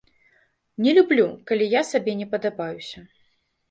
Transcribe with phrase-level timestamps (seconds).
[0.85, 3.09] Не люблю, калі я сабе не падабаюся.